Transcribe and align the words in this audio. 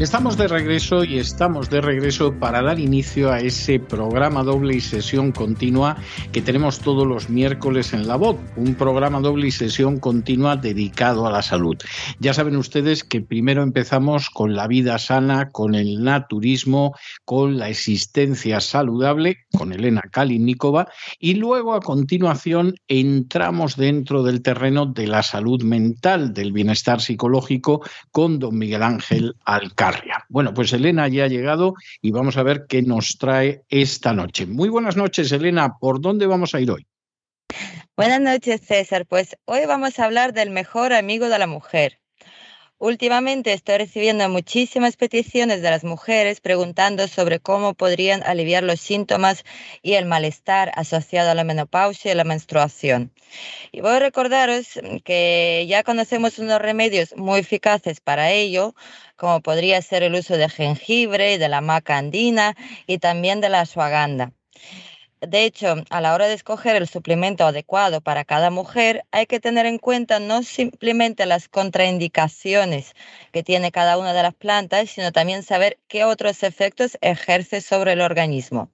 Estamos 0.00 0.38
de 0.38 0.48
regreso 0.48 1.04
y 1.04 1.18
estamos 1.18 1.68
de 1.68 1.82
regreso 1.82 2.32
para 2.32 2.62
dar 2.62 2.80
inicio 2.80 3.30
a 3.30 3.40
ese 3.40 3.78
programa 3.78 4.42
doble 4.42 4.76
y 4.76 4.80
sesión 4.80 5.30
continua 5.30 5.98
que 6.32 6.40
tenemos 6.40 6.78
todos 6.78 7.06
los 7.06 7.28
miércoles 7.28 7.92
en 7.92 8.08
la 8.08 8.16
voz, 8.16 8.38
un 8.56 8.76
programa 8.76 9.20
doble 9.20 9.48
y 9.48 9.50
sesión 9.50 9.98
continua 9.98 10.56
dedicado 10.56 11.26
a 11.26 11.30
la 11.30 11.42
salud. 11.42 11.76
Ya 12.18 12.32
saben 12.32 12.56
ustedes 12.56 13.04
que 13.04 13.20
primero 13.20 13.62
empezamos 13.62 14.30
con 14.30 14.54
la 14.56 14.66
vida 14.68 14.96
sana, 14.96 15.50
con 15.50 15.74
el 15.74 16.02
naturismo, 16.02 16.96
con 17.26 17.58
la 17.58 17.68
existencia 17.68 18.60
saludable, 18.60 19.36
con 19.52 19.74
Elena 19.74 20.04
Kalinnikova, 20.10 20.88
y 21.18 21.34
luego 21.34 21.74
a 21.74 21.82
continuación 21.82 22.74
entramos 22.88 23.76
dentro 23.76 24.22
del 24.22 24.40
terreno 24.40 24.86
de 24.86 25.08
la 25.08 25.22
salud 25.22 25.62
mental, 25.62 26.32
del 26.32 26.52
bienestar 26.52 27.02
psicológico, 27.02 27.82
con 28.10 28.38
don 28.38 28.56
Miguel 28.56 28.82
Ángel 28.82 29.36
Alcázar. 29.44 29.89
Bueno, 30.28 30.54
pues 30.54 30.72
Elena 30.72 31.08
ya 31.08 31.24
ha 31.24 31.28
llegado 31.28 31.74
y 32.00 32.10
vamos 32.10 32.36
a 32.36 32.42
ver 32.42 32.66
qué 32.68 32.82
nos 32.82 33.18
trae 33.18 33.62
esta 33.68 34.12
noche. 34.12 34.46
Muy 34.46 34.68
buenas 34.68 34.96
noches, 34.96 35.32
Elena. 35.32 35.76
¿Por 35.78 36.00
dónde 36.00 36.26
vamos 36.26 36.54
a 36.54 36.60
ir 36.60 36.70
hoy? 36.70 36.86
Buenas 37.96 38.20
noches, 38.20 38.60
César. 38.62 39.06
Pues 39.06 39.36
hoy 39.44 39.66
vamos 39.66 39.98
a 39.98 40.04
hablar 40.04 40.32
del 40.32 40.50
mejor 40.50 40.92
amigo 40.92 41.28
de 41.28 41.38
la 41.38 41.46
mujer. 41.46 42.00
Últimamente 42.80 43.52
estoy 43.52 43.76
recibiendo 43.76 44.26
muchísimas 44.30 44.96
peticiones 44.96 45.60
de 45.60 45.68
las 45.68 45.84
mujeres 45.84 46.40
preguntando 46.40 47.08
sobre 47.08 47.38
cómo 47.38 47.74
podrían 47.74 48.22
aliviar 48.22 48.62
los 48.62 48.80
síntomas 48.80 49.44
y 49.82 49.92
el 49.92 50.06
malestar 50.06 50.72
asociado 50.74 51.30
a 51.30 51.34
la 51.34 51.44
menopausia 51.44 52.10
y 52.10 52.14
la 52.14 52.24
menstruación. 52.24 53.12
Y 53.70 53.82
voy 53.82 53.90
a 53.90 53.98
recordaros 53.98 54.80
que 55.04 55.66
ya 55.68 55.82
conocemos 55.82 56.38
unos 56.38 56.58
remedios 56.58 57.14
muy 57.18 57.40
eficaces 57.40 58.00
para 58.00 58.30
ello, 58.30 58.74
como 59.14 59.42
podría 59.42 59.82
ser 59.82 60.02
el 60.02 60.14
uso 60.14 60.38
de 60.38 60.48
jengibre, 60.48 61.36
de 61.36 61.48
la 61.50 61.60
maca 61.60 61.98
andina 61.98 62.56
y 62.86 62.96
también 62.96 63.42
de 63.42 63.50
la 63.50 63.60
ashwagandha. 63.60 64.32
De 65.20 65.44
hecho, 65.44 65.74
a 65.90 66.00
la 66.00 66.14
hora 66.14 66.28
de 66.28 66.34
escoger 66.34 66.76
el 66.76 66.88
suplemento 66.88 67.44
adecuado 67.44 68.00
para 68.00 68.24
cada 68.24 68.48
mujer, 68.48 69.04
hay 69.10 69.26
que 69.26 69.38
tener 69.38 69.66
en 69.66 69.78
cuenta 69.78 70.18
no 70.18 70.42
simplemente 70.42 71.26
las 71.26 71.46
contraindicaciones 71.48 72.94
que 73.30 73.42
tiene 73.42 73.70
cada 73.70 73.98
una 73.98 74.14
de 74.14 74.22
las 74.22 74.34
plantas, 74.34 74.90
sino 74.90 75.12
también 75.12 75.42
saber 75.42 75.78
qué 75.88 76.04
otros 76.04 76.42
efectos 76.42 76.96
ejerce 77.02 77.60
sobre 77.60 77.92
el 77.92 78.00
organismo. 78.00 78.70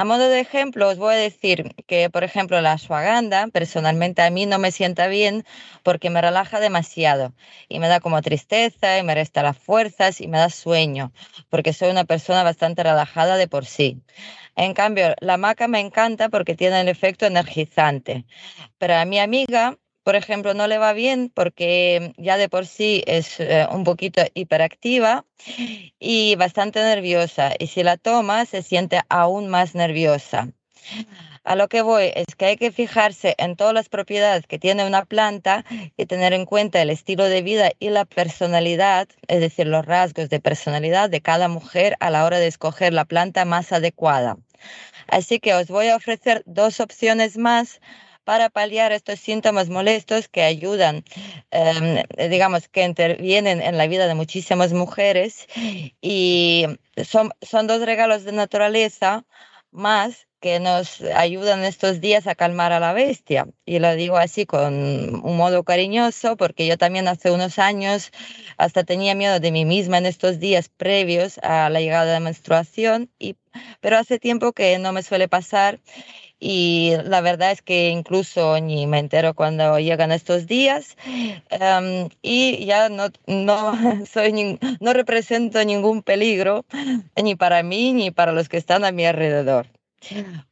A 0.00 0.04
modo 0.04 0.28
de 0.28 0.38
ejemplo, 0.38 0.88
os 0.88 0.96
voy 0.96 1.14
a 1.14 1.18
decir 1.28 1.74
que, 1.88 2.08
por 2.08 2.22
ejemplo, 2.22 2.60
la 2.60 2.74
ashwagandha 2.74 3.48
personalmente 3.48 4.22
a 4.22 4.30
mí 4.30 4.46
no 4.46 4.60
me 4.60 4.70
sienta 4.70 5.08
bien 5.08 5.44
porque 5.82 6.08
me 6.08 6.20
relaja 6.22 6.60
demasiado 6.60 7.34
y 7.68 7.80
me 7.80 7.88
da 7.88 7.98
como 7.98 8.22
tristeza 8.22 8.96
y 8.96 9.02
me 9.02 9.16
resta 9.16 9.42
las 9.42 9.58
fuerzas 9.58 10.20
y 10.20 10.28
me 10.28 10.38
da 10.38 10.50
sueño 10.50 11.10
porque 11.50 11.72
soy 11.72 11.90
una 11.90 12.04
persona 12.04 12.44
bastante 12.44 12.84
relajada 12.84 13.36
de 13.36 13.48
por 13.48 13.66
sí. 13.66 14.00
En 14.54 14.72
cambio, 14.72 15.16
la 15.20 15.36
maca 15.36 15.66
me 15.66 15.80
encanta 15.80 16.28
porque 16.28 16.54
tiene 16.54 16.80
el 16.80 16.88
efecto 16.88 17.26
energizante. 17.26 18.24
Pero 18.78 18.94
a 18.94 19.04
mi 19.04 19.18
amiga, 19.18 19.78
por 20.08 20.16
ejemplo, 20.16 20.54
no 20.54 20.66
le 20.68 20.78
va 20.78 20.94
bien 20.94 21.30
porque 21.34 22.14
ya 22.16 22.38
de 22.38 22.48
por 22.48 22.64
sí 22.64 23.04
es 23.06 23.38
eh, 23.40 23.66
un 23.70 23.84
poquito 23.84 24.22
hiperactiva 24.32 25.26
y 26.00 26.34
bastante 26.36 26.80
nerviosa. 26.80 27.52
Y 27.58 27.66
si 27.66 27.82
la 27.82 27.98
toma, 27.98 28.46
se 28.46 28.62
siente 28.62 29.02
aún 29.10 29.48
más 29.48 29.74
nerviosa. 29.74 30.48
A 31.44 31.56
lo 31.56 31.68
que 31.68 31.82
voy 31.82 32.10
es 32.14 32.34
que 32.38 32.46
hay 32.46 32.56
que 32.56 32.72
fijarse 32.72 33.34
en 33.36 33.54
todas 33.54 33.74
las 33.74 33.90
propiedades 33.90 34.46
que 34.46 34.58
tiene 34.58 34.86
una 34.86 35.04
planta 35.04 35.66
y 35.98 36.06
tener 36.06 36.32
en 36.32 36.46
cuenta 36.46 36.80
el 36.80 36.88
estilo 36.88 37.24
de 37.24 37.42
vida 37.42 37.72
y 37.78 37.90
la 37.90 38.06
personalidad, 38.06 39.08
es 39.26 39.40
decir, 39.40 39.66
los 39.66 39.84
rasgos 39.84 40.30
de 40.30 40.40
personalidad 40.40 41.10
de 41.10 41.20
cada 41.20 41.48
mujer 41.48 41.96
a 42.00 42.08
la 42.08 42.24
hora 42.24 42.38
de 42.38 42.46
escoger 42.46 42.94
la 42.94 43.04
planta 43.04 43.44
más 43.44 43.72
adecuada. 43.72 44.38
Así 45.06 45.38
que 45.38 45.52
os 45.52 45.68
voy 45.68 45.88
a 45.88 45.96
ofrecer 45.96 46.42
dos 46.46 46.80
opciones 46.80 47.36
más 47.36 47.82
para 48.28 48.50
paliar 48.50 48.92
estos 48.92 49.20
síntomas 49.20 49.70
molestos 49.70 50.28
que 50.28 50.42
ayudan, 50.42 51.02
em, 51.50 52.02
digamos, 52.28 52.68
que 52.68 52.84
intervienen 52.84 53.62
en 53.62 53.78
la 53.78 53.86
vida 53.86 54.06
de 54.06 54.14
muchísimas 54.14 54.74
mujeres 54.74 55.46
y 56.02 56.66
son, 57.02 57.30
son 57.40 57.66
dos 57.66 57.80
regalos 57.80 58.24
de 58.24 58.32
naturaleza 58.32 59.24
más 59.70 60.26
que 60.40 60.60
nos 60.60 61.00
ayudan 61.00 61.64
estos 61.64 62.02
días 62.02 62.26
a 62.26 62.34
calmar 62.34 62.72
a 62.72 62.80
la 62.80 62.92
bestia. 62.92 63.48
Y 63.64 63.78
lo 63.78 63.94
digo 63.94 64.18
así 64.18 64.44
con 64.44 64.74
un 64.74 65.36
modo 65.38 65.64
cariñoso, 65.64 66.36
porque 66.36 66.66
yo 66.66 66.76
también 66.76 67.08
hace 67.08 67.30
unos 67.30 67.58
años 67.58 68.12
hasta 68.58 68.84
tenía 68.84 69.14
miedo 69.14 69.40
de 69.40 69.52
mí 69.52 69.64
misma 69.64 69.96
en 69.96 70.04
estos 70.04 70.38
días 70.38 70.68
previos 70.68 71.38
a 71.42 71.70
la 71.70 71.80
llegada 71.80 72.04
de 72.04 72.12
la 72.12 72.20
menstruación, 72.20 73.10
y, 73.18 73.36
pero 73.80 73.96
hace 73.96 74.18
tiempo 74.18 74.52
que 74.52 74.78
no 74.78 74.92
me 74.92 75.02
suele 75.02 75.28
pasar. 75.28 75.80
Y 76.40 76.92
la 77.04 77.20
verdad 77.20 77.50
es 77.50 77.62
que 77.62 77.88
incluso 77.88 78.60
ni 78.60 78.86
me 78.86 79.00
entero 79.00 79.34
cuando 79.34 79.78
llegan 79.78 80.12
estos 80.12 80.46
días 80.46 80.96
em, 81.50 82.08
y 82.22 82.64
ya 82.64 82.88
no, 82.88 83.08
no, 83.26 83.72
soy, 84.06 84.58
no 84.80 84.92
represento 84.92 85.64
ningún 85.64 86.02
peligro 86.02 86.64
ni 87.20 87.34
para 87.34 87.62
mí 87.62 87.92
ni 87.92 88.10
para 88.10 88.32
los 88.32 88.48
que 88.48 88.56
están 88.56 88.84
a 88.84 88.92
mi 88.92 89.04
alrededor. 89.04 89.66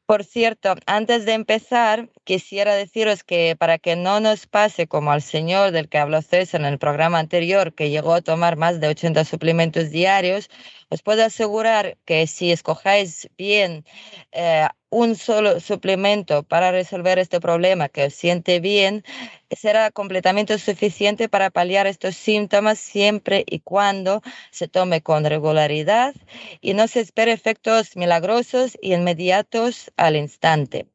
Por 0.06 0.22
cierto, 0.22 0.76
antes 0.86 1.24
de 1.26 1.32
empezar, 1.32 2.08
quisiera 2.22 2.76
deciros 2.76 3.24
que 3.24 3.56
para 3.58 3.78
que 3.78 3.96
no 3.96 4.20
nos 4.20 4.46
pase 4.46 4.86
como 4.86 5.10
al 5.10 5.20
señor 5.20 5.72
del 5.72 5.88
que 5.88 5.98
habló 5.98 6.22
César 6.22 6.60
en 6.60 6.66
el 6.68 6.78
programa 6.78 7.18
anterior, 7.18 7.74
que 7.74 7.90
llegó 7.90 8.14
a 8.14 8.22
tomar 8.22 8.56
más 8.56 8.78
de 8.78 8.86
80 8.86 9.24
suplementos 9.24 9.90
diarios, 9.90 10.48
os 10.90 11.02
puedo 11.02 11.24
asegurar 11.24 11.96
que 12.04 12.28
si 12.28 12.52
escojáis 12.52 13.28
bien 13.36 13.84
eh, 14.30 14.68
un 14.90 15.16
solo 15.16 15.58
suplemento 15.60 16.44
para 16.44 16.70
resolver 16.70 17.18
este 17.18 17.40
problema 17.40 17.88
que 17.88 18.04
os 18.04 18.14
siente 18.14 18.60
bien, 18.60 19.04
será 19.50 19.90
completamente 19.90 20.58
suficiente 20.58 21.28
para 21.28 21.50
paliar 21.50 21.86
estos 21.86 22.16
síntomas 22.16 22.78
siempre 22.78 23.44
y 23.46 23.60
cuando 23.60 24.22
se 24.50 24.68
tome 24.68 25.02
con 25.02 25.24
regularidad 25.24 26.14
y 26.60 26.74
no 26.74 26.86
se 26.88 27.00
espere 27.00 27.32
efectos 27.32 27.96
milagrosos 27.96 28.78
y 28.80 28.94
inmediatos 28.94 29.92
al 29.96 30.16
instante. 30.16 30.86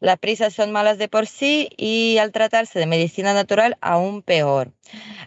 Las 0.00 0.18
prisas 0.18 0.52
son 0.52 0.72
malas 0.72 0.98
de 0.98 1.08
por 1.08 1.26
sí 1.26 1.68
y 1.76 2.18
al 2.18 2.32
tratarse 2.32 2.78
de 2.78 2.86
medicina 2.86 3.34
natural 3.34 3.78
aún 3.80 4.22
peor. 4.22 4.72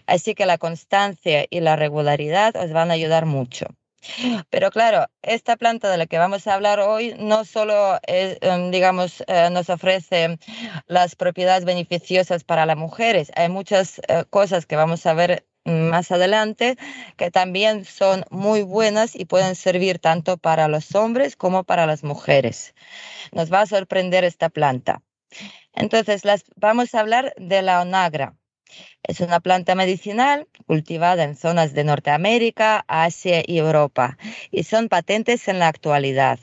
Así 0.06 0.36
que 0.36 0.46
la 0.46 0.58
constancia 0.58 1.46
y 1.50 1.62
la 1.62 1.76
regularidad 1.76 2.56
os 2.56 2.72
van 2.72 2.92
a 2.92 2.96
ayudar 2.96 3.26
mucho. 3.26 3.68
Pero 4.50 4.70
claro, 4.72 5.08
esta 5.22 5.58
planta 5.58 5.90
de 5.90 5.98
la 5.98 6.06
que 6.06 6.18
vamos 6.18 6.48
a 6.48 6.54
hablar 6.54 6.80
hoy 6.80 7.16
no 7.20 7.46
solo, 7.46 8.00
em, 8.04 8.72
digamos, 8.72 9.24
eh, 9.28 9.50
nos 9.52 9.70
ofrece 9.70 10.38
las 10.88 11.16
propiedades 11.16 11.66
beneficiosas 11.66 12.44
para 12.44 12.66
las 12.66 12.78
mujeres, 12.78 13.32
hay 13.36 13.50
muchas 13.50 14.00
eh, 14.08 14.24
cosas 14.30 14.66
que 14.66 14.76
vamos 14.76 15.06
a 15.06 15.14
ver 15.14 15.46
más 15.68 16.12
adelante 16.12 16.78
que 17.18 17.32
también 17.32 17.86
son 17.86 18.26
muy 18.30 18.64
buenas 18.64 19.16
y 19.16 19.26
pueden 19.26 19.56
servir 19.56 20.00
tanto 20.00 20.38
para 20.38 20.68
los 20.68 20.96
hombres 20.96 21.36
como 21.36 21.64
para 21.64 21.86
las 21.86 22.04
mujeres. 22.04 22.74
Nos 23.32 23.52
va 23.52 23.62
a 23.62 23.66
sorprender 23.66 24.24
esta 24.24 24.50
planta. 24.50 25.02
Entonces, 25.74 26.26
las, 26.26 26.46
vamos 26.56 26.96
a 26.96 27.02
hablar 27.02 27.34
de 27.38 27.62
la 27.62 27.82
onagra. 27.82 28.36
Es 29.04 29.20
una 29.22 29.40
planta 29.40 29.76
medicinal 29.76 30.48
cultivada 30.66 31.24
en 31.24 31.36
zonas 31.36 31.74
de 31.74 31.84
Norteamérica, 31.84 32.84
Asia 32.88 33.44
y 33.46 33.58
Europa 33.58 34.18
y 34.52 34.64
son 34.64 34.90
patentes 34.90 35.48
en 35.48 35.60
la 35.60 35.68
actualidad. 35.68 36.40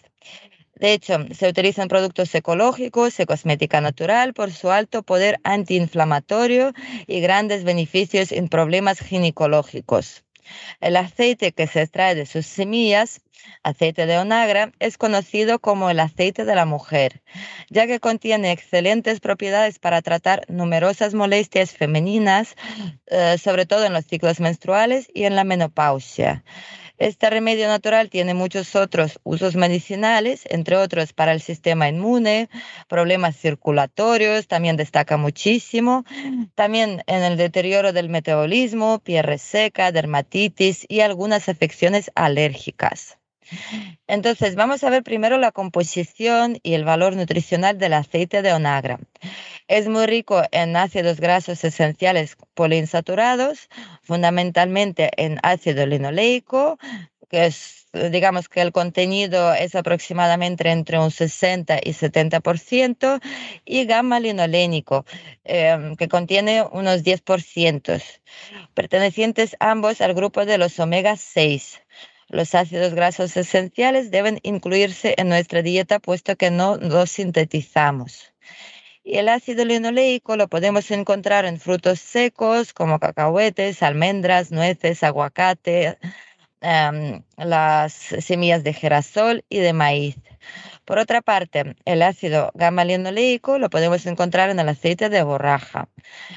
De 0.76 0.92
hecho, 0.92 1.18
se 1.32 1.48
utilizan 1.48 1.88
productos 1.88 2.34
ecológicos 2.34 3.18
y 3.20 3.26
cosmética 3.26 3.80
natural 3.80 4.34
por 4.34 4.50
su 4.52 4.70
alto 4.70 5.02
poder 5.02 5.40
antiinflamatorio 5.44 6.72
y 7.06 7.20
grandes 7.20 7.64
beneficios 7.64 8.32
en 8.32 8.48
problemas 8.48 8.98
ginecológicos. 9.00 10.24
El 10.80 10.96
aceite 10.96 11.52
que 11.52 11.66
se 11.66 11.82
extrae 11.82 12.14
de 12.14 12.26
sus 12.26 12.46
semillas, 12.46 13.22
aceite 13.62 14.06
de 14.06 14.18
onagra, 14.18 14.72
es 14.78 14.98
conocido 14.98 15.58
como 15.58 15.90
el 15.90 16.00
aceite 16.00 16.44
de 16.44 16.54
la 16.54 16.66
mujer, 16.66 17.22
ya 17.70 17.86
que 17.86 18.00
contiene 18.00 18.52
excelentes 18.52 19.20
propiedades 19.20 19.78
para 19.78 20.02
tratar 20.02 20.44
numerosas 20.48 21.14
molestias 21.14 21.72
femeninas, 21.72 22.56
eh, 23.06 23.36
sobre 23.38 23.66
todo 23.66 23.84
en 23.84 23.92
los 23.92 24.06
ciclos 24.06 24.40
menstruales 24.40 25.08
y 25.14 25.24
en 25.24 25.36
la 25.36 25.44
menopausia. 25.44 26.44
Este 26.98 27.28
remedio 27.28 27.66
natural 27.66 28.08
tiene 28.08 28.34
muchos 28.34 28.76
otros 28.76 29.18
usos 29.24 29.56
medicinales, 29.56 30.44
entre 30.48 30.76
otros 30.76 31.12
para 31.12 31.32
el 31.32 31.40
sistema 31.40 31.88
inmune, 31.88 32.48
problemas 32.88 33.36
circulatorios, 33.36 34.46
también 34.46 34.76
destaca 34.76 35.16
muchísimo, 35.16 36.04
también 36.54 37.02
en 37.06 37.22
el 37.24 37.36
deterioro 37.36 37.92
del 37.92 38.08
metabolismo, 38.08 39.00
piel 39.00 39.24
reseca, 39.24 39.90
dermatitis 39.90 40.86
y 40.88 41.00
algunas 41.00 41.48
afecciones 41.48 42.12
alérgicas. 42.14 43.18
Entonces, 44.06 44.54
vamos 44.54 44.84
a 44.84 44.90
ver 44.90 45.02
primero 45.02 45.38
la 45.38 45.52
composición 45.52 46.58
y 46.62 46.74
el 46.74 46.84
valor 46.84 47.16
nutricional 47.16 47.78
del 47.78 47.94
aceite 47.94 48.42
de 48.42 48.52
onagra. 48.52 48.98
Es 49.68 49.88
muy 49.88 50.06
rico 50.06 50.42
en 50.52 50.76
ácidos 50.76 51.20
grasos 51.20 51.64
esenciales 51.64 52.36
poliinsaturados, 52.54 53.68
fundamentalmente 54.02 55.10
en 55.16 55.38
ácido 55.42 55.86
linoleico, 55.86 56.78
que 57.30 57.46
es, 57.46 57.86
digamos 57.92 58.48
que 58.48 58.60
el 58.60 58.72
contenido 58.72 59.54
es 59.54 59.74
aproximadamente 59.74 60.70
entre 60.70 60.98
un 60.98 61.10
60 61.10 61.78
y 61.82 61.92
70%, 61.92 63.20
y 63.64 63.86
gamma 63.86 64.20
linolénico, 64.20 65.04
em, 65.44 65.96
que 65.96 66.08
contiene 66.08 66.62
unos 66.62 67.02
10%, 67.02 67.98
pertenecientes 68.74 69.56
ambos 69.60 70.00
al 70.00 70.14
grupo 70.14 70.44
de 70.44 70.58
los 70.58 70.78
omega 70.78 71.16
6. 71.16 71.80
Los 72.34 72.56
ácidos 72.56 72.94
grasos 72.94 73.36
esenciales 73.36 74.10
deben 74.10 74.40
incluirse 74.42 75.14
en 75.18 75.28
nuestra 75.28 75.62
dieta 75.62 76.00
puesto 76.00 76.34
que 76.34 76.50
no 76.50 76.76
los 76.78 77.12
sintetizamos. 77.12 78.34
Y 79.04 79.18
el 79.18 79.28
ácido 79.28 79.64
linoleico 79.64 80.36
lo 80.36 80.48
podemos 80.48 80.90
encontrar 80.90 81.44
en 81.44 81.60
frutos 81.60 82.00
secos 82.00 82.72
como 82.72 82.98
cacahuetes, 82.98 83.84
almendras, 83.84 84.50
nueces, 84.50 85.04
aguacate, 85.04 85.96
em, 86.60 87.22
las 87.36 87.92
semillas 87.92 88.64
de 88.64 88.72
girasol 88.72 89.44
y 89.48 89.58
de 89.58 89.72
maíz. 89.72 90.16
Por 90.84 90.98
otra 90.98 91.22
parte, 91.22 91.76
el 91.84 92.02
ácido 92.02 92.50
gamma-linoleico 92.54 93.58
lo 93.58 93.70
podemos 93.70 94.04
encontrar 94.06 94.50
en 94.50 94.58
el 94.60 94.68
aceite 94.68 95.08
de 95.08 95.22
borraja. 95.22 95.88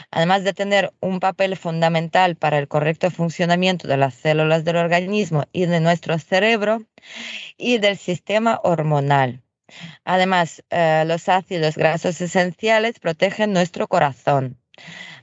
Además 0.09 0.43
de 0.43 0.53
tener 0.53 0.93
un 1.01 1.19
papel 1.19 1.57
fundamental 1.57 2.35
para 2.35 2.57
el 2.57 2.67
correcto 2.67 3.11
funcionamiento 3.11 3.87
de 3.87 3.97
las 3.97 4.13
células 4.13 4.63
del 4.63 4.77
organismo 4.77 5.45
y 5.51 5.65
de 5.65 5.81
nuestro 5.81 6.17
cerebro 6.17 6.83
y 7.57 7.79
del 7.79 7.97
sistema 7.97 8.59
hormonal. 8.63 9.41
Además, 10.05 10.63
eh, 10.69 11.03
los 11.05 11.27
ácidos 11.27 11.75
grasos 11.75 12.21
esenciales 12.21 12.99
protegen 12.99 13.51
nuestro 13.51 13.87
corazón. 13.87 14.57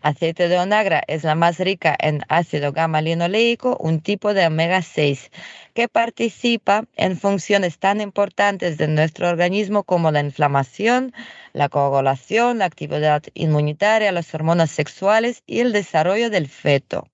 Aceite 0.05 0.49
de 0.49 0.59
onagra 0.59 1.03
es 1.07 1.25
la 1.25 1.35
más 1.35 1.59
rica 1.59 1.97
en 1.99 2.21
ácido 2.29 2.73
gamma-linoleico, 2.73 3.79
un 3.81 4.01
tipo 4.01 4.35
de 4.35 4.47
omega 4.47 4.83
6, 4.83 5.31
que 5.73 5.89
participa 5.89 6.85
en 6.95 7.19
funciones 7.19 7.79
tan 7.79 8.03
importantes 8.03 8.77
de 8.77 8.87
nuestro 8.87 9.31
organismo 9.31 9.83
como 9.83 10.11
la 10.11 10.21
inflamación, 10.21 11.15
la 11.55 11.71
coagulación, 11.71 12.59
la 12.59 12.67
actividad 12.67 13.23
inmunitaria, 13.33 14.13
las 14.13 14.35
hormonas 14.35 14.71
sexuales 14.71 15.43
y 15.47 15.61
el 15.61 15.73
desarrollo 15.73 16.29
del 16.29 16.49
feto. 16.49 17.09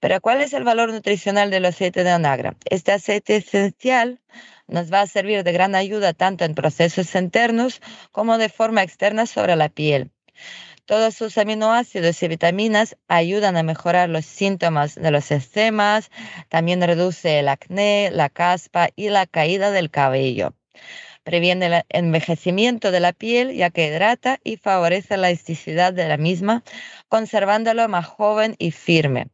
Pero 0.00 0.20
¿cuál 0.20 0.40
es 0.40 0.52
el 0.54 0.64
valor 0.64 0.90
nutricional 0.92 1.50
del 1.50 1.66
aceite 1.66 2.04
de 2.04 2.14
onagra? 2.14 2.56
Este 2.64 2.92
aceite 2.92 3.36
esencial 3.36 4.20
nos 4.66 4.92
va 4.92 5.02
a 5.02 5.06
servir 5.06 5.44
de 5.44 5.52
gran 5.52 5.74
ayuda 5.74 6.14
tanto 6.14 6.44
en 6.44 6.54
procesos 6.54 7.14
internos 7.14 7.80
como 8.10 8.38
de 8.38 8.48
forma 8.48 8.82
externa 8.82 9.26
sobre 9.26 9.56
la 9.56 9.68
piel. 9.68 10.10
Todos 10.84 11.14
sus 11.14 11.38
aminoácidos 11.38 12.20
y 12.24 12.28
vitaminas 12.28 12.96
ayudan 13.06 13.56
a 13.56 13.62
mejorar 13.62 14.08
los 14.08 14.26
síntomas 14.26 14.96
de 14.96 15.12
los 15.12 15.30
eczemas, 15.30 16.10
también 16.48 16.82
reduce 16.82 17.38
el 17.38 17.48
acné, 17.48 18.10
la 18.12 18.28
caspa 18.28 18.88
y 18.96 19.08
la 19.08 19.26
caída 19.26 19.70
del 19.70 19.90
cabello. 19.90 20.54
Previene 21.22 21.66
el 21.66 21.82
envejecimiento 21.88 22.90
de 22.90 22.98
la 22.98 23.12
piel 23.12 23.54
ya 23.54 23.70
que 23.70 23.86
hidrata 23.86 24.40
y 24.42 24.56
favorece 24.56 25.16
la 25.16 25.30
elasticidad 25.30 25.92
de 25.92 26.08
la 26.08 26.16
misma, 26.16 26.64
conservándolo 27.08 27.88
más 27.88 28.06
joven 28.06 28.56
y 28.58 28.72
firme. 28.72 29.28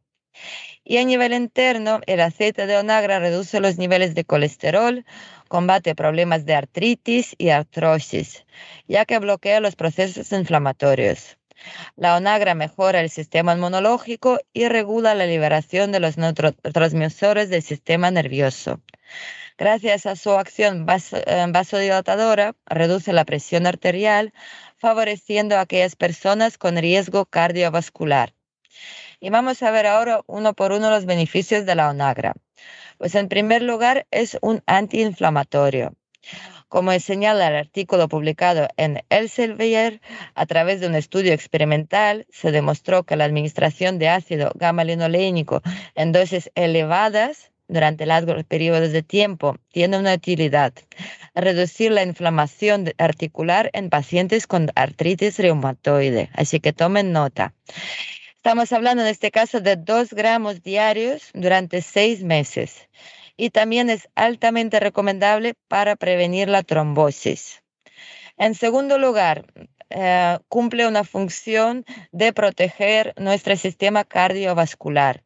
Y 0.83 0.97
a 0.97 1.03
nivel 1.03 1.33
interno, 1.33 1.99
el 2.05 2.21
aceite 2.21 2.67
de 2.67 2.77
onagra 2.77 3.19
reduce 3.19 3.59
los 3.59 3.79
niveles 3.79 4.13
de 4.13 4.23
colesterol, 4.23 5.03
combate 5.47 5.95
problemas 5.95 6.45
de 6.45 6.53
artritis 6.53 7.33
y 7.39 7.49
artrosis, 7.49 8.45
ya 8.87 9.05
que 9.05 9.17
bloquea 9.17 9.61
los 9.61 9.75
procesos 9.75 10.31
inflamatorios. 10.31 11.38
La 11.95 12.15
onagra 12.15 12.55
mejora 12.55 13.01
el 13.01 13.09
sistema 13.09 13.53
inmunológico 13.53 14.39
y 14.53 14.67
regula 14.67 15.15
la 15.15 15.25
liberación 15.25 15.91
de 15.91 15.99
los 15.99 16.17
neurotransmisores 16.17 17.49
del 17.49 17.61
sistema 17.61 18.11
nervioso. 18.11 18.81
Gracias 19.57 20.05
a 20.05 20.15
su 20.15 20.31
acción 20.31 20.85
eh, 20.87 21.45
vasodilatadora, 21.49 22.55
reduce 22.65 23.11
la 23.11 23.25
presión 23.25 23.67
arterial, 23.67 24.33
favoreciendo 24.77 25.57
a 25.57 25.61
aquellas 25.61 25.97
personas 25.97 26.57
con 26.57 26.77
riesgo 26.77 27.25
cardiovascular. 27.25 28.33
Y 29.19 29.29
vamos 29.29 29.61
a 29.61 29.71
ver 29.71 29.85
ahora 29.85 30.21
uno 30.27 30.53
por 30.53 30.71
uno 30.71 30.89
los 30.89 31.05
beneficios 31.05 31.65
de 31.65 31.75
la 31.75 31.89
onagra. 31.89 32.35
Pues 32.97 33.15
en 33.15 33.27
primer 33.27 33.61
lugar 33.61 34.07
es 34.11 34.37
un 34.41 34.63
antiinflamatorio. 34.65 35.93
Como 36.69 36.91
señala 36.99 37.47
el 37.47 37.55
artículo 37.55 38.07
publicado 38.07 38.67
en 38.77 39.03
Elsevier, 39.09 40.01
a 40.35 40.45
través 40.45 40.79
de 40.79 40.85
un 40.85 40.93
estudio 40.93 41.33
experimental 41.33 42.27
se 42.29 42.51
demostró 42.51 43.01
que 43.03 43.15
la 43.15 43.25
administración 43.25 43.97
de 43.97 44.09
ácido 44.09 44.51
gamma-linolénico 44.53 45.63
en 45.95 46.11
dosis 46.11 46.51
elevadas 46.53 47.49
durante 47.67 48.05
largos 48.05 48.43
periodos 48.43 48.91
de 48.91 49.01
tiempo 49.01 49.57
tiene 49.71 49.97
una 49.97 50.13
utilidad, 50.13 50.71
reducir 51.33 51.91
la 51.91 52.03
inflamación 52.03 52.93
articular 52.99 53.71
en 53.73 53.89
pacientes 53.89 54.45
con 54.45 54.69
artritis 54.75 55.39
reumatoide. 55.39 56.29
Así 56.33 56.59
que 56.59 56.71
tomen 56.71 57.11
nota. 57.11 57.55
Estamos 58.35 58.71
hablando 58.73 59.01
en 59.01 59.09
este 59.09 59.31
caso 59.31 59.59
de 59.59 59.75
dos 59.75 60.13
gramos 60.13 60.61
diarios 60.61 61.31
durante 61.33 61.81
seis 61.81 62.23
meses 62.23 62.87
y 63.39 63.51
también 63.51 63.89
es 63.89 64.09
altamente 64.15 64.81
recomendable 64.81 65.53
para 65.69 65.95
prevenir 65.95 66.49
la 66.49 66.61
trombosis. 66.61 67.63
En 68.37 68.53
segundo 68.53 68.97
lugar, 68.99 69.45
eh, 69.89 70.37
cumple 70.49 70.85
una 70.87 71.05
función 71.05 71.85
de 72.11 72.33
proteger 72.33 73.13
nuestro 73.17 73.55
sistema 73.55 74.03
cardiovascular. 74.03 75.23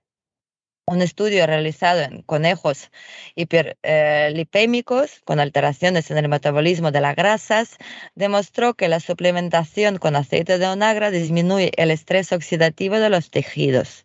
Un 0.85 1.01
estudio 1.01 1.47
realizado 1.47 2.01
en 2.01 2.21
conejos 2.21 2.91
hiperlipémicos 3.35 5.21
con 5.25 5.39
alteraciones 5.39 6.11
en 6.11 6.17
el 6.19 6.29
metabolismo 6.29 6.91
de 6.91 7.01
las 7.01 7.15
grasas 7.15 7.77
demostró 8.13 8.75
que 8.75 8.89
la 8.89 8.99
suplementación 8.99 9.97
con 9.97 10.15
aceite 10.15 10.59
de 10.59 10.67
onagra 10.67 11.09
disminuye 11.09 11.71
el 11.77 11.89
estrés 11.89 12.31
oxidativo 12.31 12.99
de 12.99 13.09
los 13.09 13.31
tejidos. 13.31 14.02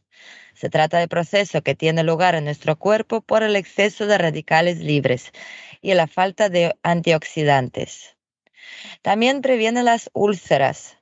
Se 0.58 0.70
trata 0.70 0.98
de 0.98 1.06
proceso 1.06 1.62
que 1.62 1.76
tiene 1.76 2.02
lugar 2.02 2.34
en 2.34 2.42
nuestro 2.42 2.76
cuerpo 2.76 3.20
por 3.20 3.44
el 3.44 3.54
exceso 3.54 4.08
de 4.08 4.18
radicales 4.18 4.78
libres 4.78 5.30
y 5.80 5.94
la 5.94 6.08
falta 6.08 6.48
de 6.48 6.74
antioxidantes. 6.82 8.16
También 9.02 9.40
previene 9.40 9.84
las 9.84 10.10
úlceras. 10.14 10.96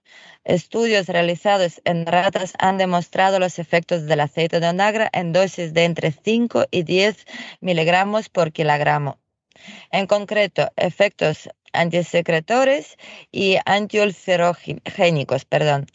Estudios 0.45 1.07
realizados 1.09 1.81
en 1.87 2.05
ratas 2.05 2.53
han 2.59 2.77
demostrado 2.77 3.39
los 3.39 3.59
efectos 3.59 4.05
del 4.05 4.21
aceite 4.21 4.61
de 4.61 4.69
onagra 4.69 5.09
en 5.15 5.33
dosis 5.33 5.73
de 5.73 5.85
entre 5.85 6.13
5 6.13 6.67
y 6.71 6.83
10 6.83 7.25
miligramos 7.63 8.29
por 8.29 8.53
kilogramo. 8.53 9.19
En 9.91 10.07
concreto, 10.07 10.71
efectos 10.77 11.49
antisecretores 11.73 12.97
y 13.31 13.57
antiulcerogénicos, 13.65 15.45
perdón, 15.45 15.87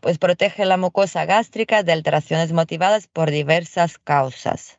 pues 0.00 0.18
protege 0.18 0.64
la 0.64 0.76
mucosa 0.76 1.24
gástrica 1.24 1.82
de 1.82 1.92
alteraciones 1.92 2.52
motivadas 2.52 3.06
por 3.06 3.30
diversas 3.30 3.98
causas. 3.98 4.78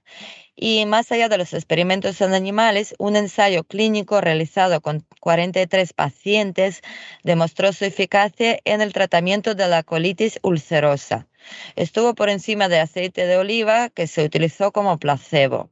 Y 0.56 0.86
más 0.86 1.12
allá 1.12 1.28
de 1.28 1.40
los 1.40 1.54
experimentos 1.54 2.22
en 2.22 2.34
animales, 2.34 2.94
un 3.00 3.16
ensayo 3.16 3.64
clínico 3.64 4.22
realizado 4.22 4.82
con 4.82 5.06
43 5.20 5.94
pacientes 5.94 6.82
demostró 7.24 7.74
su 7.74 7.86
eficacia 7.86 8.60
en 8.66 8.82
el 8.82 8.94
tratamiento 8.94 9.56
de 9.56 9.68
la 9.68 9.82
colitis 9.82 10.40
ulcerosa. 10.44 11.28
Estuvo 11.76 12.14
por 12.14 12.30
encima 12.30 12.70
de 12.70 12.80
aceite 12.80 13.26
de 13.26 13.38
oliva 13.38 13.90
que 13.90 14.06
se 14.06 14.24
utilizó 14.24 14.72
como 14.72 15.00
placebo. 15.00 15.72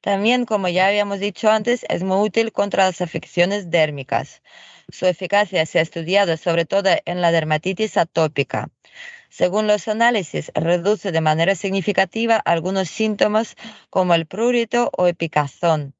También, 0.00 0.44
como 0.46 0.68
ya 0.68 0.88
habíamos 0.88 1.20
dicho 1.20 1.50
antes, 1.50 1.86
es 1.88 2.02
muy 2.02 2.26
útil 2.26 2.52
contra 2.52 2.86
las 2.86 3.00
afecciones 3.00 3.70
dérmicas. 3.70 4.42
Su 4.90 5.06
eficacia 5.06 5.64
se 5.66 5.78
ha 5.78 5.82
estudiado 5.82 6.36
sobre 6.36 6.64
todo 6.64 6.90
en 7.04 7.20
la 7.20 7.32
dermatitis 7.32 7.96
atópica. 7.96 8.70
Según 9.30 9.66
los 9.66 9.88
análisis, 9.88 10.50
reduce 10.54 11.12
de 11.12 11.20
manera 11.20 11.54
significativa 11.54 12.36
algunos 12.36 12.90
síntomas 12.90 13.56
como 13.88 14.14
el 14.14 14.26
prurito 14.26 14.90
o 14.96 15.06
epicazón. 15.06 15.94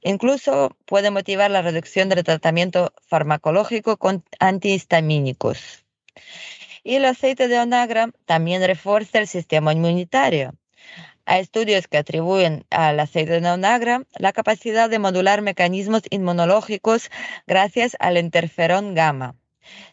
Incluso 0.00 0.76
puede 0.84 1.10
motivar 1.10 1.50
la 1.50 1.62
reducción 1.62 2.08
del 2.08 2.22
tratamiento 2.24 2.92
farmacológico 3.06 3.96
con 3.96 4.24
antihistamínicos. 4.38 5.84
Y 6.84 6.94
el 6.94 7.04
aceite 7.04 7.48
de 7.48 7.58
onagra 7.58 8.10
también 8.24 8.64
refuerza 8.64 9.18
el 9.18 9.26
sistema 9.26 9.72
inmunitario. 9.72 10.54
Hay 11.30 11.42
estudios 11.42 11.88
que 11.88 11.98
atribuyen 11.98 12.64
al 12.70 12.98
aceite 12.98 13.42
de 13.42 13.50
onagra 13.50 14.02
la 14.16 14.32
capacidad 14.32 14.88
de 14.88 14.98
modular 14.98 15.42
mecanismos 15.42 16.00
inmunológicos 16.08 17.10
gracias 17.46 17.98
al 18.00 18.16
interferón 18.16 18.94
gamma. 18.94 19.36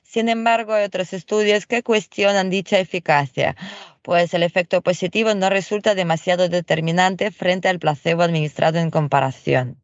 Sin 0.02 0.30
embargo, 0.30 0.72
hay 0.72 0.86
otros 0.86 1.12
estudios 1.12 1.66
que 1.66 1.84
cuestionan 1.84 2.50
dicha 2.50 2.80
eficacia, 2.80 3.58
pues 4.02 4.34
el 4.34 4.44
efecto 4.44 4.82
positivo 4.82 5.36
no 5.36 5.50
resulta 5.50 5.94
demasiado 5.94 6.48
determinante 6.48 7.32
frente 7.32 7.68
al 7.68 7.80
placebo 7.80 8.24
administrado 8.24 8.80
en 8.80 8.90
comparación. 8.90 9.84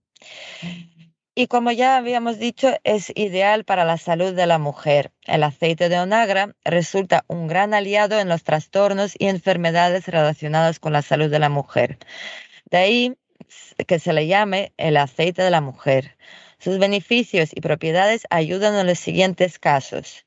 Y 1.33 1.47
como 1.47 1.71
ya 1.71 1.95
habíamos 1.95 2.39
dicho, 2.39 2.73
es 2.83 3.11
ideal 3.15 3.63
para 3.63 3.85
la 3.85 3.97
salud 3.97 4.33
de 4.33 4.45
la 4.47 4.57
mujer. 4.57 5.13
El 5.25 5.43
aceite 5.43 5.88
de 5.88 5.97
onagra 5.97 6.55
resulta 6.65 7.23
un 7.27 7.47
gran 7.47 7.73
aliado 7.73 8.19
en 8.19 8.27
los 8.27 8.43
trastornos 8.43 9.13
y 9.17 9.27
enfermedades 9.27 10.07
relacionadas 10.07 10.79
con 10.79 10.91
la 10.91 11.01
salud 11.01 11.29
de 11.29 11.39
la 11.39 11.47
mujer. 11.47 12.00
De 12.69 12.77
ahí 12.77 13.17
que 13.88 14.00
se 14.00 14.11
le 14.11 14.27
llame 14.27 14.73
el 14.75 14.97
aceite 14.97 15.41
de 15.41 15.51
la 15.51 15.61
mujer. 15.61 16.17
Sus 16.59 16.79
beneficios 16.79 17.51
y 17.55 17.61
propiedades 17.61 18.27
ayudan 18.29 18.75
en 18.75 18.88
los 18.88 19.00
siguientes 19.00 19.57
casos. 19.57 20.25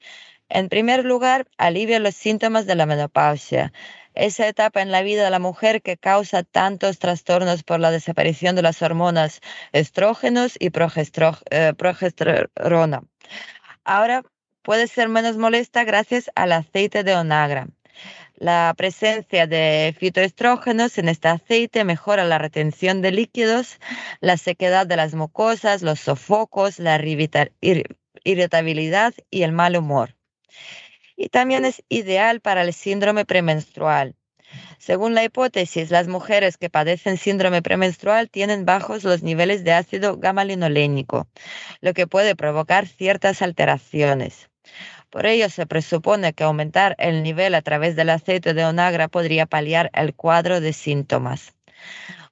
En 0.49 0.70
primer 0.70 1.04
lugar, 1.04 1.46
alivia 1.58 1.99
los 1.99 2.14
síntomas 2.14 2.66
de 2.66 2.76
la 2.76 2.87
menopausia 2.87 3.73
esa 4.14 4.49
etapa 4.49 4.83
en 4.83 4.90
la 4.90 5.02
vida 5.02 5.25
de 5.25 5.30
la 5.30 5.38
mujer 5.38 5.83
que 5.83 5.97
causa 5.97 6.42
tantos 6.42 6.99
trastornos 6.99 7.62
por 7.62 7.80
la 7.80 7.90
desaparición 7.90 8.56
de 8.56 8.62
las 8.62 8.83
hormonas 8.83 9.40
estrógenos 9.73 10.56
y 10.59 10.66
eh, 10.66 11.73
progesterona. 11.76 13.02
Ahora 13.85 14.23
puede 14.62 14.87
ser 14.87 15.09
menos 15.09 15.37
molesta 15.37 15.85
gracias 15.85 16.30
al 16.35 16.52
aceite 16.52 17.04
de 17.04 17.14
onagra. 17.14 17.68
La 18.37 18.75
presencia 18.76 19.47
de 19.47 19.94
fitoestrógenos 19.99 20.99
en 20.99 21.09
este 21.09 21.28
aceite 21.28 21.85
mejora 21.85 22.25
la 22.25 22.38
retención 22.38 23.00
de 23.00 23.12
líquidos, 23.12 23.78
la 24.21 24.37
sequedad 24.37 24.87
de 24.87 24.97
las 24.97 25.14
mucosas, 25.14 25.83
los 25.83 26.00
sofocos, 26.00 26.80
la 26.80 27.00
irritabilidad 28.25 29.14
y 29.30 29.42
el 29.42 29.52
mal 29.52 29.76
humor 29.76 30.16
y 31.16 31.28
también 31.28 31.64
es 31.64 31.83
ideal 31.88 32.40
para 32.40 32.62
el 32.62 32.73
síndrome 32.73 33.25
premenstrual. 33.25 34.14
Según 34.78 35.14
la 35.14 35.25
hipótesis, 35.25 35.90
las 35.90 36.09
mujeres 36.09 36.56
que 36.59 36.71
padecen 36.71 37.16
síndrome 37.16 37.62
premenstrual 37.62 38.30
tienen 38.30 38.64
bajos 38.64 39.02
los 39.04 39.23
niveles 39.23 39.64
de 39.64 39.73
ácido 39.73 40.18
gamma-linolénico, 40.18 41.26
lo 41.80 41.94
que 41.94 42.06
puede 42.06 42.37
provocar 42.37 42.87
ciertas 42.87 43.42
alteraciones. 43.42 44.50
Por 45.11 45.26
ello, 45.26 45.49
se 45.49 45.66
presupone 45.66 46.33
que 46.33 46.44
aumentar 46.44 46.97
el 46.99 47.23
nivel 47.23 47.54
a 47.54 47.62
través 47.62 47.97
del 47.97 48.11
aceite 48.11 48.54
de 48.54 48.64
onagra 48.64 49.09
podría 49.09 49.47
paliar 49.47 49.90
el 49.94 50.14
cuadro 50.14 50.61
de 50.61 50.73
síntomas. 50.73 51.54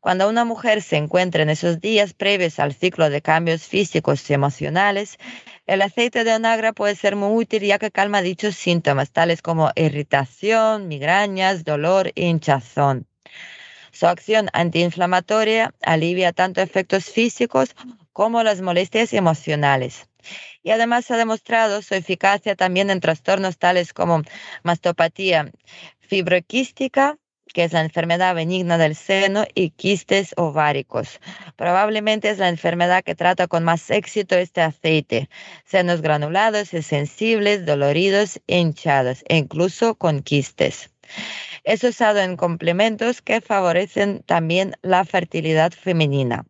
Cuando 0.02 0.28
una 0.28 0.44
mujer 0.44 0.82
se 0.82 0.97
encuentra 0.97 1.44
en 1.44 1.49
esos 1.49 1.80
días 1.80 2.12
previos 2.12 2.59
al 2.59 2.75
ciclo 2.75 3.09
de 3.09 3.23
cambios 3.23 3.62
físicos 3.62 4.28
y 4.28 4.35
emocionales, 4.35 5.16
el 5.64 5.80
aceite 5.80 6.25
de 6.25 6.35
onagra 6.35 6.73
puede 6.73 6.97
ser 6.97 7.14
muy 7.14 7.40
útil 7.40 7.62
ya 7.62 7.78
que 7.78 7.92
calma 7.92 8.21
dichos 8.21 8.56
síntomas, 8.56 9.12
tales 9.12 9.42
como 9.42 9.71
irritación, 9.76 10.88
migrañas, 10.88 11.62
dolor 11.62 12.11
e 12.16 12.26
hinchazón. 12.26 13.06
Su 13.92 14.09
acción 14.09 14.49
antiinflamatoria 14.52 15.73
alivia 15.82 16.32
tanto 16.32 16.61
efectos 16.61 17.04
físicos 17.04 17.76
como 18.12 18.42
las 18.42 18.61
molestias 18.61 19.12
emocionales. 19.12 20.09
Y 20.64 20.71
además 20.73 21.09
ha 21.12 21.16
demostrado 21.16 21.80
su 21.80 21.94
eficacia 21.94 22.56
también 22.56 22.90
en 22.90 22.99
trastornos 22.99 23.56
tales 23.56 23.92
como 23.92 24.23
mastopatía 24.64 25.52
fibroquística, 26.00 27.18
que 27.52 27.64
es 27.64 27.73
la 27.73 27.80
enfermedad 27.80 28.35
benigna 28.35 28.78
del 28.78 28.94
seno, 28.94 29.44
y 29.54 29.71
quistes 29.71 30.35
ováricos. 30.37 31.21
Probablemente 31.56 32.30
es 32.30 32.38
la 32.38 32.49
enfermedad 32.49 33.04
que 33.04 33.14
trata 33.14 33.47
con 33.47 33.64
más 33.64 33.90
éxito 33.90 34.37
este 34.37 34.61
aceite. 34.61 35.28
Senos 35.64 36.02
granulados 36.02 36.75
y 36.75 36.82
sensibles, 36.82 37.66
doloridos 37.66 38.40
hinchados, 38.47 39.25
e 39.28 39.37
incluso 39.37 39.94
con 39.94 40.23
quistes. 40.23 40.90
Es 41.64 41.85
usado 41.85 42.21
en 42.21 42.37
complementos 42.37 43.23
que 43.23 43.40
favorecen 43.40 44.23
también 44.23 44.75
la 44.82 45.04
fertilidad 45.04 45.73
femenina 45.73 46.44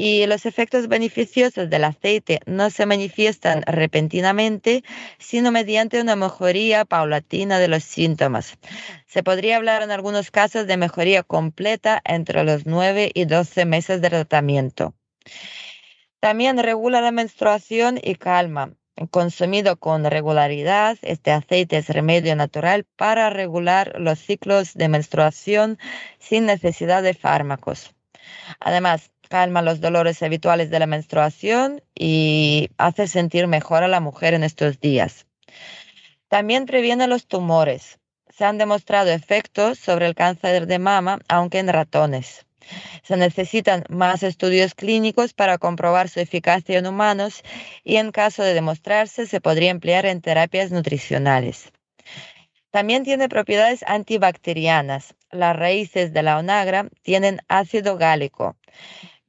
y 0.00 0.24
los 0.26 0.46
efectos 0.46 0.88
beneficiosos 0.88 1.68
del 1.68 1.84
aceite 1.84 2.40
no 2.46 2.70
se 2.70 2.86
manifiestan 2.86 3.60
repentinamente, 3.66 4.82
sino 5.18 5.52
mediante 5.52 6.00
una 6.00 6.16
mejoría 6.16 6.86
paulatina 6.86 7.58
de 7.58 7.68
los 7.68 7.84
síntomas. 7.84 8.56
Se 9.06 9.22
podría 9.22 9.58
hablar 9.58 9.82
en 9.82 9.90
algunos 9.90 10.30
casos 10.30 10.66
de 10.66 10.78
mejoría 10.78 11.22
completa 11.22 12.00
entre 12.06 12.44
los 12.44 12.64
9 12.64 13.10
y 13.12 13.26
12 13.26 13.66
meses 13.66 14.00
de 14.00 14.08
tratamiento. 14.08 14.94
También 16.18 16.56
regula 16.56 17.02
la 17.02 17.10
menstruación 17.10 18.00
y 18.02 18.14
calma. 18.14 18.72
Consumido 19.10 19.76
con 19.76 20.04
regularidad, 20.04 20.96
este 21.02 21.30
aceite 21.30 21.76
es 21.76 21.90
remedio 21.90 22.34
natural 22.36 22.86
para 22.96 23.28
regular 23.28 23.96
los 23.98 24.18
ciclos 24.18 24.72
de 24.72 24.88
menstruación 24.88 25.78
sin 26.18 26.46
necesidad 26.46 27.02
de 27.02 27.12
fármacos. 27.12 27.94
Además, 28.60 29.10
calma 29.30 29.62
los 29.62 29.80
dolores 29.80 30.22
habituales 30.24 30.70
de 30.70 30.80
la 30.80 30.86
menstruación 30.86 31.80
y 31.94 32.68
hace 32.78 33.06
sentir 33.06 33.46
mejor 33.46 33.84
a 33.84 33.88
la 33.88 34.00
mujer 34.00 34.34
en 34.34 34.42
estos 34.42 34.80
días. 34.80 35.24
También 36.28 36.66
previene 36.66 37.06
los 37.06 37.28
tumores. 37.28 38.00
Se 38.36 38.44
han 38.44 38.58
demostrado 38.58 39.10
efectos 39.10 39.78
sobre 39.78 40.06
el 40.06 40.16
cáncer 40.16 40.66
de 40.66 40.80
mama, 40.80 41.20
aunque 41.28 41.60
en 41.60 41.68
ratones. 41.68 42.44
Se 43.04 43.16
necesitan 43.16 43.84
más 43.88 44.24
estudios 44.24 44.74
clínicos 44.74 45.32
para 45.32 45.58
comprobar 45.58 46.08
su 46.08 46.18
eficacia 46.18 46.78
en 46.78 46.88
humanos 46.88 47.42
y 47.84 47.96
en 47.96 48.10
caso 48.10 48.42
de 48.42 48.54
demostrarse 48.54 49.26
se 49.26 49.40
podría 49.40 49.70
emplear 49.70 50.06
en 50.06 50.22
terapias 50.22 50.72
nutricionales. 50.72 51.70
También 52.72 53.04
tiene 53.04 53.28
propiedades 53.28 53.84
antibacterianas. 53.86 55.14
Las 55.30 55.54
raíces 55.54 56.12
de 56.12 56.22
la 56.24 56.38
onagra 56.38 56.88
tienen 57.02 57.40
ácido 57.48 57.96
gálico 57.96 58.56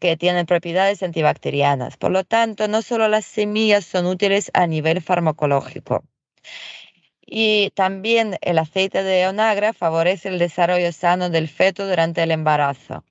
que 0.01 0.17
tienen 0.17 0.48
propiedades 0.48 1.03
antibacterianas. 1.03 1.96
Por 1.96 2.12
lo 2.12 2.24
tanto, 2.24 2.67
no 2.67 2.81
solo 2.81 3.08
las 3.08 3.24
semillas 3.24 3.86
son 3.86 4.08
útiles 4.08 4.50
a 4.53 4.65
nivel 4.65 5.00
farmacológico. 5.01 6.03
Y 7.25 7.70
también 7.75 8.38
el 8.41 8.58
aceite 8.58 9.03
de 9.03 9.27
onagra 9.27 9.74
favorece 9.74 10.29
el 10.29 10.39
desarrollo 10.39 10.91
sano 10.91 11.29
del 11.29 11.48
feto 11.48 11.88
durante 11.88 12.24
el 12.24 12.31
embarazo. 12.31 13.05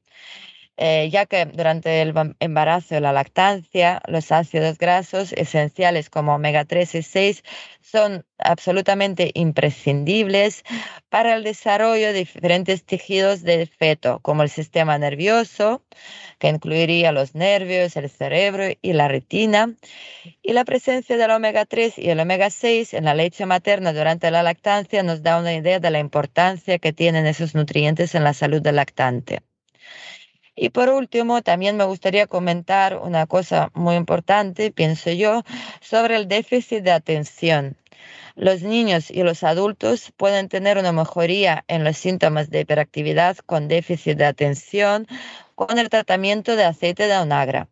Eh, 0.82 1.10
ya 1.10 1.26
que 1.26 1.44
durante 1.44 2.00
el 2.00 2.14
embarazo 2.40 2.96
y 2.96 3.00
la 3.00 3.12
lactancia 3.12 4.00
los 4.06 4.32
ácidos 4.32 4.78
grasos 4.78 5.34
esenciales 5.34 6.08
como 6.08 6.34
omega 6.34 6.64
3 6.64 6.94
y 6.94 7.02
6 7.02 7.44
son 7.82 8.24
absolutamente 8.38 9.30
imprescindibles 9.34 10.64
para 11.10 11.34
el 11.34 11.44
desarrollo 11.44 12.06
de 12.06 12.20
diferentes 12.20 12.82
tejidos 12.86 13.42
del 13.42 13.68
feto, 13.68 14.20
como 14.22 14.42
el 14.42 14.48
sistema 14.48 14.96
nervioso, 14.96 15.82
que 16.38 16.48
incluiría 16.48 17.12
los 17.12 17.34
nervios, 17.34 17.94
el 17.96 18.08
cerebro 18.08 18.64
y 18.80 18.92
la 18.94 19.06
retina, 19.08 19.74
y 20.40 20.54
la 20.54 20.64
presencia 20.64 21.18
del 21.18 21.30
omega 21.30 21.66
3 21.66 21.98
y 21.98 22.08
el 22.08 22.20
omega 22.20 22.48
6 22.48 22.94
en 22.94 23.04
la 23.04 23.14
leche 23.14 23.44
materna 23.44 23.92
durante 23.92 24.30
la 24.30 24.42
lactancia 24.42 25.02
nos 25.02 25.22
da 25.22 25.38
una 25.40 25.52
idea 25.54 25.78
de 25.78 25.90
la 25.90 25.98
importancia 25.98 26.78
que 26.78 26.94
tienen 26.94 27.26
esos 27.26 27.54
nutrientes 27.54 28.14
en 28.14 28.24
la 28.24 28.32
salud 28.32 28.62
del 28.62 28.76
lactante. 28.76 29.42
Y 30.62 30.68
por 30.68 30.90
último, 30.90 31.40
también 31.40 31.78
me 31.78 31.84
gustaría 31.84 32.26
comentar 32.26 32.98
una 32.98 33.26
cosa 33.26 33.70
muy 33.72 33.94
importante, 33.96 34.70
pienso 34.70 35.10
yo, 35.10 35.42
sobre 35.80 36.16
el 36.16 36.28
déficit 36.28 36.82
de 36.82 36.92
atención. 36.92 37.78
Los 38.36 38.60
niños 38.60 39.10
y 39.10 39.22
los 39.22 39.42
adultos 39.42 40.12
pueden 40.18 40.50
tener 40.50 40.76
una 40.76 40.92
mejoría 40.92 41.64
en 41.66 41.82
los 41.82 41.96
síntomas 41.96 42.50
de 42.50 42.60
hiperactividad 42.60 43.38
con 43.38 43.68
déficit 43.68 44.18
de 44.18 44.26
atención 44.26 45.06
con 45.54 45.78
el 45.78 45.88
tratamiento 45.88 46.54
de 46.56 46.64
aceite 46.64 47.06
de 47.06 47.16
onagra. 47.16 47.70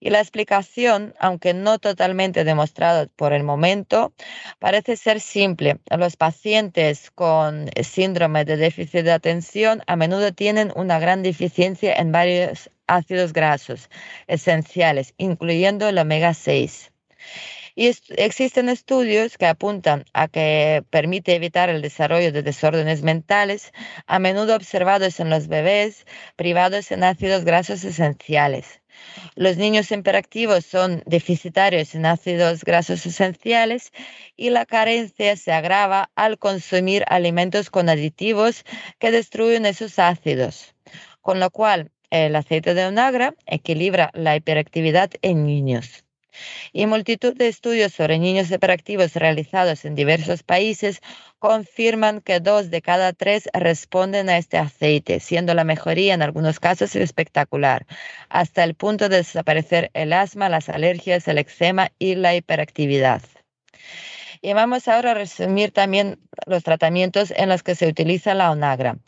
Y 0.00 0.10
la 0.10 0.20
explicación, 0.20 1.14
aunque 1.18 1.54
no 1.54 1.78
totalmente 1.78 2.44
demostrada 2.44 3.06
por 3.16 3.32
el 3.32 3.44
momento, 3.44 4.12
parece 4.58 4.96
ser 4.96 5.20
simple. 5.20 5.78
Los 5.96 6.16
pacientes 6.16 7.10
con 7.10 7.70
síndrome 7.82 8.44
de 8.44 8.56
déficit 8.56 9.04
de 9.04 9.12
atención 9.12 9.82
a 9.86 9.96
menudo 9.96 10.32
tienen 10.32 10.72
una 10.76 10.98
gran 10.98 11.22
deficiencia 11.22 11.94
en 11.94 12.12
varios 12.12 12.70
ácidos 12.86 13.32
grasos 13.32 13.88
esenciales, 14.26 15.14
incluyendo 15.16 15.88
el 15.88 15.98
omega 15.98 16.34
6. 16.34 16.90
Y 17.80 17.96
existen 18.18 18.68
estudios 18.68 19.38
que 19.38 19.46
apuntan 19.46 20.04
a 20.12 20.28
que 20.28 20.84
permite 20.90 21.34
evitar 21.34 21.70
el 21.70 21.80
desarrollo 21.80 22.30
de 22.30 22.42
desórdenes 22.42 23.02
mentales, 23.02 23.72
a 24.06 24.18
menudo 24.18 24.54
observados 24.54 25.18
en 25.18 25.30
los 25.30 25.48
bebés 25.48 26.04
privados 26.36 26.92
en 26.92 27.04
ácidos 27.04 27.42
grasos 27.42 27.82
esenciales. 27.82 28.82
Los 29.34 29.56
niños 29.56 29.90
hiperactivos 29.90 30.66
son 30.66 31.02
deficitarios 31.06 31.94
en 31.94 32.04
ácidos 32.04 32.64
grasos 32.64 33.06
esenciales 33.06 33.92
y 34.36 34.50
la 34.50 34.66
carencia 34.66 35.34
se 35.36 35.50
agrava 35.50 36.10
al 36.16 36.36
consumir 36.36 37.06
alimentos 37.08 37.70
con 37.70 37.88
aditivos 37.88 38.66
que 38.98 39.10
destruyen 39.10 39.64
esos 39.64 39.98
ácidos, 39.98 40.74
con 41.22 41.40
lo 41.40 41.50
cual 41.50 41.90
el 42.10 42.36
aceite 42.36 42.74
de 42.74 42.84
onagra 42.84 43.34
equilibra 43.46 44.10
la 44.12 44.36
hiperactividad 44.36 45.12
en 45.22 45.46
niños. 45.46 46.04
Y 46.72 46.86
multitud 46.86 47.36
de 47.36 47.48
estudios 47.48 47.92
sobre 47.92 48.18
niños 48.18 48.50
hiperactivos 48.50 49.14
realizados 49.14 49.84
en 49.84 49.94
diversos 49.94 50.42
países 50.42 51.00
confirman 51.38 52.20
que 52.20 52.40
dos 52.40 52.70
de 52.70 52.82
cada 52.82 53.12
tres 53.12 53.48
responden 53.52 54.28
a 54.28 54.38
este 54.38 54.58
aceite, 54.58 55.20
siendo 55.20 55.54
la 55.54 55.64
mejoría 55.64 56.14
en 56.14 56.22
algunos 56.22 56.60
casos 56.60 56.94
espectacular, 56.96 57.86
hasta 58.28 58.64
el 58.64 58.74
punto 58.74 59.08
de 59.08 59.18
desaparecer 59.18 59.90
el 59.94 60.12
asma, 60.12 60.48
las 60.48 60.68
alergias, 60.68 61.26
el 61.28 61.38
eczema 61.38 61.90
y 61.98 62.14
la 62.14 62.34
hiperactividad. 62.34 63.22
Y 64.42 64.52
vamos 64.54 64.88
ahora 64.88 65.10
a 65.10 65.14
resumir 65.14 65.70
también 65.70 66.18
los 66.46 66.62
tratamientos 66.62 67.30
en 67.36 67.48
los 67.48 67.62
que 67.62 67.74
se 67.74 67.86
utiliza 67.86 68.34
la 68.34 68.50
onagra. 68.50 68.98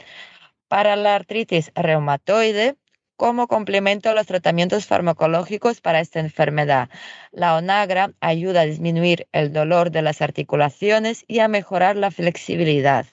Para 0.68 0.96
la 0.96 1.14
artritis 1.14 1.70
reumatoide, 1.74 2.76
como 3.16 3.48
complemento 3.48 4.10
a 4.10 4.14
los 4.14 4.26
tratamientos 4.26 4.86
farmacológicos 4.86 5.80
para 5.80 6.00
esta 6.00 6.20
enfermedad. 6.20 6.88
La 7.30 7.56
onagra 7.56 8.12
ayuda 8.20 8.62
a 8.62 8.66
disminuir 8.66 9.28
el 9.32 9.52
dolor 9.52 9.90
de 9.90 10.02
las 10.02 10.22
articulaciones 10.22 11.24
y 11.28 11.38
a 11.38 11.48
mejorar 11.48 11.96
la 11.96 12.10
flexibilidad. 12.10 13.06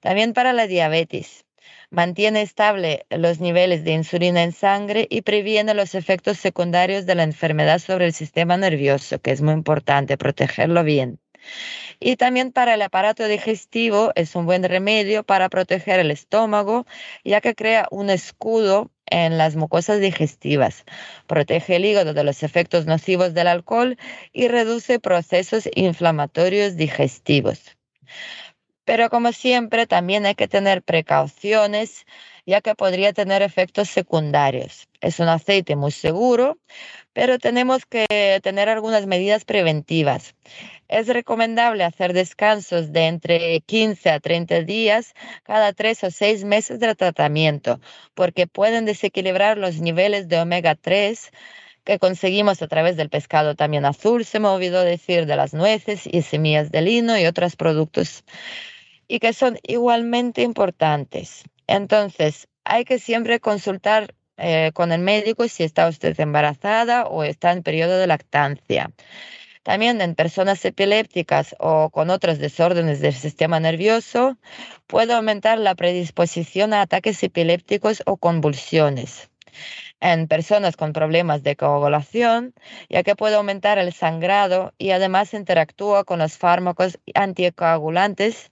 También 0.00 0.32
para 0.32 0.52
la 0.52 0.66
diabetes. 0.66 1.44
Mantiene 1.90 2.42
estable 2.42 3.06
los 3.10 3.40
niveles 3.40 3.82
de 3.82 3.92
insulina 3.92 4.42
en 4.42 4.52
sangre 4.52 5.06
y 5.08 5.22
previene 5.22 5.72
los 5.72 5.94
efectos 5.94 6.38
secundarios 6.38 7.06
de 7.06 7.14
la 7.14 7.22
enfermedad 7.22 7.78
sobre 7.78 8.04
el 8.06 8.12
sistema 8.12 8.56
nervioso, 8.56 9.20
que 9.20 9.30
es 9.30 9.40
muy 9.40 9.54
importante 9.54 10.18
protegerlo 10.18 10.84
bien. 10.84 11.18
Y 12.00 12.16
también 12.16 12.52
para 12.52 12.74
el 12.74 12.82
aparato 12.82 13.26
digestivo 13.26 14.12
es 14.14 14.34
un 14.34 14.46
buen 14.46 14.62
remedio 14.62 15.24
para 15.24 15.48
proteger 15.48 16.00
el 16.00 16.10
estómago, 16.10 16.86
ya 17.24 17.40
que 17.40 17.54
crea 17.54 17.88
un 17.90 18.10
escudo 18.10 18.90
en 19.06 19.38
las 19.38 19.56
mucosas 19.56 20.00
digestivas, 20.00 20.84
protege 21.26 21.76
el 21.76 21.84
hígado 21.84 22.14
de 22.14 22.24
los 22.24 22.42
efectos 22.42 22.86
nocivos 22.86 23.34
del 23.34 23.48
alcohol 23.48 23.96
y 24.32 24.48
reduce 24.48 25.00
procesos 25.00 25.68
inflamatorios 25.74 26.76
digestivos. 26.76 27.78
Pero 28.84 29.10
como 29.10 29.32
siempre, 29.32 29.86
también 29.86 30.24
hay 30.24 30.34
que 30.34 30.48
tener 30.48 30.82
precauciones, 30.82 32.06
ya 32.46 32.62
que 32.62 32.74
podría 32.74 33.12
tener 33.12 33.42
efectos 33.42 33.90
secundarios. 33.90 34.88
Es 35.02 35.20
un 35.20 35.28
aceite 35.28 35.76
muy 35.76 35.92
seguro, 35.92 36.56
pero 37.12 37.38
tenemos 37.38 37.84
que 37.84 38.40
tener 38.42 38.70
algunas 38.70 39.06
medidas 39.06 39.44
preventivas. 39.44 40.34
Es 40.88 41.06
recomendable 41.06 41.84
hacer 41.84 42.14
descansos 42.14 42.92
de 42.92 43.06
entre 43.06 43.60
15 43.60 44.10
a 44.10 44.20
30 44.20 44.62
días 44.62 45.12
cada 45.42 45.74
3 45.74 46.04
o 46.04 46.10
6 46.10 46.44
meses 46.44 46.80
del 46.80 46.96
tratamiento, 46.96 47.78
porque 48.14 48.46
pueden 48.46 48.86
desequilibrar 48.86 49.58
los 49.58 49.80
niveles 49.80 50.28
de 50.28 50.40
omega 50.40 50.74
3 50.74 51.30
que 51.84 51.98
conseguimos 51.98 52.62
a 52.62 52.68
través 52.68 52.96
del 52.96 53.10
pescado 53.10 53.54
también 53.54 53.84
azul, 53.84 54.24
se 54.24 54.40
me 54.40 54.48
olvidó 54.48 54.82
decir, 54.82 55.26
de 55.26 55.36
las 55.36 55.52
nueces 55.52 56.06
y 56.06 56.22
semillas 56.22 56.70
de 56.70 56.82
lino 56.82 57.18
y 57.18 57.26
otros 57.26 57.56
productos, 57.56 58.24
y 59.08 59.20
que 59.20 59.32
son 59.34 59.58
igualmente 59.62 60.42
importantes. 60.42 61.44
Entonces, 61.66 62.48
hay 62.64 62.84
que 62.84 62.98
siempre 62.98 63.40
consultar 63.40 64.14
eh, 64.38 64.70
con 64.72 64.92
el 64.92 65.00
médico 65.00 65.48
si 65.48 65.64
está 65.64 65.88
usted 65.88 66.18
embarazada 66.20 67.06
o 67.06 67.24
está 67.24 67.52
en 67.52 67.62
periodo 67.62 67.98
de 67.98 68.06
lactancia. 68.06 68.90
También 69.68 70.00
en 70.00 70.14
personas 70.14 70.64
epilépticas 70.64 71.54
o 71.58 71.90
con 71.90 72.08
otros 72.08 72.38
desórdenes 72.38 73.00
del 73.00 73.12
sistema 73.12 73.60
nervioso 73.60 74.38
puede 74.86 75.12
aumentar 75.12 75.58
la 75.58 75.74
predisposición 75.74 76.72
a 76.72 76.80
ataques 76.80 77.22
epilépticos 77.22 78.02
o 78.06 78.16
convulsiones. 78.16 79.28
En 80.00 80.26
personas 80.26 80.74
con 80.78 80.94
problemas 80.94 81.42
de 81.42 81.54
coagulación, 81.54 82.54
ya 82.88 83.02
que 83.02 83.14
puede 83.14 83.34
aumentar 83.34 83.76
el 83.76 83.92
sangrado 83.92 84.72
y 84.78 84.92
además 84.92 85.34
interactúa 85.34 86.04
con 86.04 86.20
los 86.20 86.38
fármacos 86.38 86.98
anticoagulantes 87.14 88.50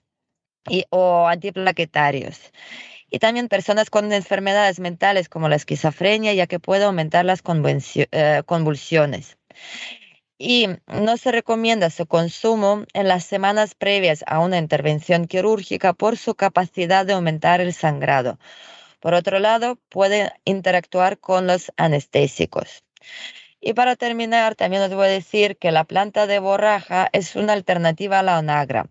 y, 0.69 0.85
o 0.91 1.25
antiplaquetarios. 1.25 2.51
Y 3.09 3.17
también 3.17 3.47
personas 3.47 3.89
con 3.89 4.13
enfermedades 4.13 4.79
mentales 4.79 5.29
como 5.29 5.49
la 5.49 5.55
esquizofrenia, 5.55 6.35
ya 6.35 6.45
que 6.45 6.59
puede 6.59 6.83
aumentar 6.83 7.25
las 7.25 7.41
eh, 7.41 8.43
convulsiones 8.45 9.35
y 10.37 10.67
no 10.87 11.17
se 11.17 11.31
recomienda 11.31 11.89
su 11.89 12.05
consumo 12.05 12.83
en 12.93 13.07
las 13.07 13.25
semanas 13.25 13.75
previas 13.75 14.23
a 14.27 14.39
una 14.39 14.57
intervención 14.57 15.25
quirúrgica 15.25 15.93
por 15.93 16.17
su 16.17 16.35
capacidad 16.35 17.05
de 17.05 17.13
aumentar 17.13 17.61
el 17.61 17.73
sangrado. 17.73 18.39
Por 18.99 19.13
otro 19.13 19.39
lado, 19.39 19.77
puede 19.89 20.31
interactuar 20.45 21.19
con 21.19 21.47
los 21.47 21.71
anestésicos. 21.77 22.83
Y 23.59 23.73
para 23.73 23.95
terminar, 23.95 24.53
también 24.55 24.83
os 24.83 24.93
voy 24.93 25.07
a 25.07 25.09
decir 25.09 25.57
que 25.57 25.71
la 25.71 25.83
planta 25.83 26.27
de 26.27 26.37
borraja 26.37 27.09
es 27.11 27.35
una 27.35 27.53
alternativa 27.53 28.19
a 28.19 28.23
la 28.23 28.37
onagra. 28.37 28.87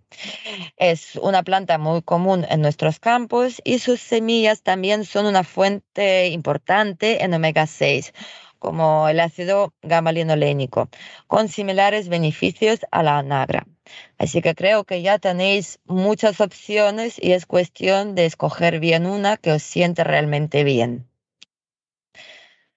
Es 0.77 1.15
una 1.17 1.45
planta 1.45 1.79
muy 1.79 2.03
común 2.03 2.45
en 2.51 2.63
nuestros 2.63 2.99
campos 2.99 3.61
y 3.65 3.79
sus 3.79 4.01
semillas 4.01 4.63
también 4.63 5.05
son 5.05 5.27
una 5.27 5.45
fuente 5.45 6.29
importante 6.29 7.23
en 7.23 7.33
omega 7.33 7.67
6 7.67 8.13
como 8.67 9.09
el 9.09 9.21
ácido 9.21 9.73
gamma-linolénico, 9.83 10.89
con 11.29 11.47
similares 11.47 12.09
beneficios 12.09 12.81
a 12.91 13.05
la 13.05 13.19
anagra. 13.19 13.65
Así 14.19 14.43
que 14.43 14.57
creo 14.57 14.83
que 14.83 15.03
ya 15.03 15.21
tenéis 15.21 15.79
muchas 15.85 16.41
opciones 16.41 17.17
y 17.23 17.31
es 17.31 17.47
cuestión 17.47 18.17
de 18.17 18.27
escoger 18.27 18.81
bien 18.81 19.07
una 19.07 19.37
que 19.37 19.53
os 19.53 19.63
siente 19.63 20.03
realmente 20.03 20.65
bien. 20.65 21.07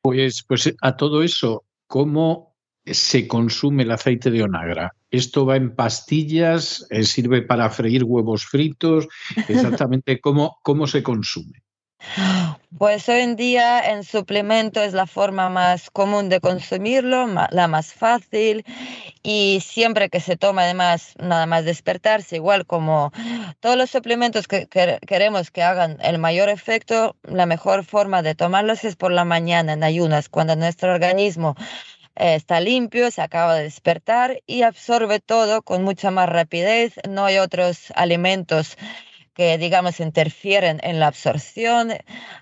Pues, 0.03 0.43
pues 0.47 0.75
a 0.79 0.95
todo 0.95 1.23
eso, 1.23 1.65
¿cómo 1.87 2.55
se 2.85 3.27
consume 3.27 3.81
el 3.81 3.89
aceite 3.89 4.29
de 4.29 4.43
onagra? 4.43 4.93
¿Esto 5.09 5.47
va 5.47 5.55
en 5.55 5.75
pastillas? 5.75 6.85
Eh, 6.91 7.01
¿Sirve 7.01 7.41
para 7.41 7.67
freír 7.71 8.03
huevos 8.03 8.45
fritos? 8.45 9.07
Exactamente, 9.49 10.21
¿cómo, 10.21 10.59
cómo 10.61 10.85
se 10.85 11.01
consume? 11.01 11.63
Pues 12.77 13.09
hoy 13.09 13.19
en 13.19 13.35
día 13.35 13.91
en 13.91 14.03
suplemento 14.03 14.81
es 14.81 14.93
la 14.93 15.05
forma 15.05 15.49
más 15.49 15.89
común 15.89 16.29
de 16.29 16.39
consumirlo, 16.39 17.27
la 17.27 17.67
más 17.67 17.93
fácil 17.93 18.63
y 19.21 19.59
siempre 19.61 20.09
que 20.09 20.21
se 20.21 20.37
toma 20.37 20.63
además 20.63 21.13
nada 21.19 21.45
más 21.45 21.65
despertarse, 21.65 22.37
igual 22.37 22.65
como 22.65 23.11
todos 23.59 23.75
los 23.75 23.89
suplementos 23.89 24.47
que, 24.47 24.67
queremos 24.67 25.51
que 25.51 25.61
hagan 25.61 25.97
el 26.01 26.19
mayor 26.19 26.47
efecto, 26.47 27.17
la 27.23 27.45
mejor 27.45 27.83
forma 27.83 28.21
de 28.21 28.33
tomarlos 28.33 28.85
es 28.85 28.95
por 28.95 29.11
la 29.11 29.25
mañana 29.25 29.73
en 29.73 29.83
ayunas, 29.83 30.29
cuando 30.29 30.55
nuestro 30.55 30.93
organismo 30.93 31.55
eh, 32.15 32.35
está 32.35 32.61
limpio, 32.61 33.11
se 33.11 33.21
acaba 33.21 33.55
de 33.55 33.63
despertar 33.63 34.41
y 34.47 34.61
absorbe 34.61 35.19
todo 35.19 35.63
con 35.63 35.83
mucha 35.83 36.11
más 36.11 36.29
rapidez, 36.29 36.93
no 37.09 37.25
hay 37.25 37.39
otros 37.39 37.91
alimentos 37.95 38.77
que, 39.39 39.57
digamos, 39.57 40.01
interfieren 40.01 40.81
en 40.83 40.99
la 40.99 41.07
absorción. 41.07 41.93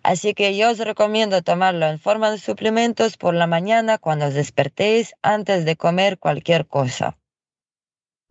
Así 0.02 0.34
que 0.34 0.58
yo 0.58 0.72
os 0.72 0.80
recomiendo 0.80 1.44
tomarlo 1.44 1.86
en 1.86 2.00
forma 2.00 2.32
de 2.32 2.40
suplementos 2.40 3.18
por 3.18 3.36
la 3.36 3.46
mañana 3.46 4.00
cuando 4.00 4.26
os 4.26 4.34
despertéis 4.34 5.14
antes 5.22 5.64
de 5.64 5.76
comer 5.76 6.18
cualquier 6.18 6.66
cosa. 6.66 7.16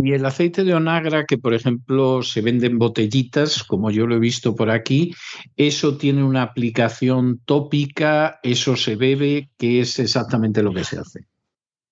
Y 0.03 0.15
el 0.15 0.27
aceite 0.27 0.65
de 0.65 0.75
onagra, 0.75 1.27
que 1.27 1.39
por 1.39 1.55
ejemplo 1.55 2.25
se 2.25 2.41
vende 2.41 2.67
en 2.67 2.81
botellitas, 2.81 3.63
como 3.63 3.93
yo 3.93 4.09
lo 4.09 4.17
he 4.17 4.19
visto 4.19 4.57
por 4.57 4.69
aquí, 4.71 5.15
eso 5.57 5.97
tiene 5.97 6.25
una 6.25 6.43
aplicación 6.43 7.41
tópica, 7.45 8.41
eso 8.43 8.75
se 8.75 8.97
bebe, 8.97 9.49
¿qué 9.57 9.79
es 9.79 10.01
exactamente 10.01 10.61
lo 10.65 10.75
que 10.75 10.83
se 10.83 10.99
hace? 10.99 11.21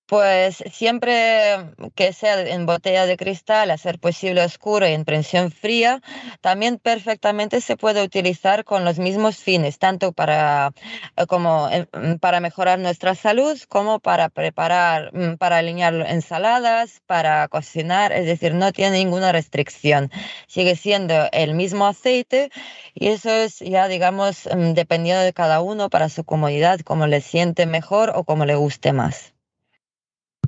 Pues 0.07 0.62
siempre 0.71 1.73
que 1.95 2.12
sea 2.12 2.38
en 2.43 2.67
botella 2.67 3.07
de 3.07 3.17
cristal, 3.17 3.71
a 3.71 3.79
ser 3.79 3.99
posible 3.99 4.45
oscuro 4.45 4.87
y 4.87 4.93
en 4.93 5.07
presión 5.07 5.51
fría, 5.51 6.03
también 6.43 6.79
perfectamente 6.79 7.62
se 7.62 7.79
puede 7.79 8.03
utilizar 8.03 8.64
con 8.64 8.85
los 8.85 8.99
mismos 8.99 9.38
fines, 9.38 9.79
tanto 9.79 10.12
para, 10.12 10.73
eh, 11.17 11.27
como, 11.27 11.69
mm, 11.71 12.17
para 12.21 12.40
mejorar 12.40 12.79
nuestra 12.79 13.14
salud 13.14 13.59
como 13.69 13.99
para 13.99 14.29
preparar, 14.29 15.11
mm, 15.14 15.37
para 15.38 15.57
alinear 15.59 15.95
ensaladas, 16.07 17.01
para 17.07 17.49
cocinar, 17.49 18.12
es 18.12 18.27
decir, 18.27 18.53
no 18.55 18.73
tiene 18.73 18.99
ninguna 18.99 19.33
restricción. 19.33 20.11
Sigue 20.49 20.77
siendo 20.77 21.14
el 21.33 21.55
mismo 21.55 21.87
aceite 21.87 22.51
y 22.95 23.09
eso 23.09 23.31
es 23.31 23.59
ya, 23.61 23.88
digamos, 23.88 24.47
mm, 24.55 24.75
dependiendo 24.75 25.23
de 25.23 25.33
cada 25.33 25.62
uno 25.62 25.88
para 25.88 26.11
su 26.11 26.25
comodidad, 26.25 26.81
como 26.81 27.07
le 27.07 27.21
siente 27.23 27.64
mejor 27.67 28.12
o 28.14 28.25
como 28.25 28.45
le 28.45 28.55
guste 28.57 28.93
más 28.93 29.34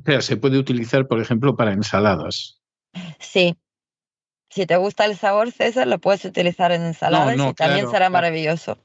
sea, 0.07 0.21
se 0.21 0.37
puede 0.37 0.57
utilizar, 0.57 1.07
por 1.07 1.21
ejemplo, 1.21 1.55
para 1.55 1.73
ensaladas. 1.73 2.61
Sí. 3.19 3.55
Si 4.49 4.65
te 4.65 4.77
gusta 4.77 5.03
el 5.03 5.17
sabor, 5.17 5.51
César, 5.51 5.87
lo 5.87 5.99
puedes 5.99 6.23
utilizar 6.23 6.71
en 6.71 6.81
ensaladas 6.83 7.35
y 7.37 7.53
también 7.53 7.89
será 7.91 8.09
maravilloso. 8.09 8.79